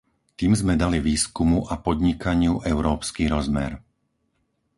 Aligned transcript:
Tým 0.39 0.51
sme 0.59 0.73
dodali 0.75 0.97
výskumu 1.09 1.59
a 1.69 1.75
podnikaniu 1.85 2.53
európsky 2.73 3.23
rozmer. 3.35 3.71